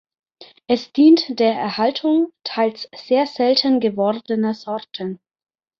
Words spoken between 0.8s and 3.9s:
dient der Erhaltung teils sehr selten